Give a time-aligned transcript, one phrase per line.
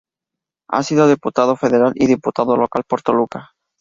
[0.69, 3.51] Ha sido Diputado Federal y Diputado Local por Toluca.